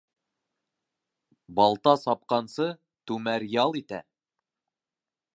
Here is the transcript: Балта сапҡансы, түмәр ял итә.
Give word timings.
Балта 1.59 1.93
сапҡансы, 2.03 2.69
түмәр 3.11 3.45
ял 3.57 3.77
итә. 3.83 4.01